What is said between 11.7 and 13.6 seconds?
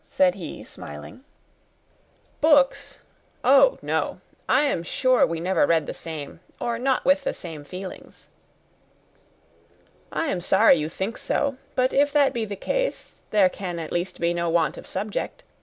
but if that be the case, there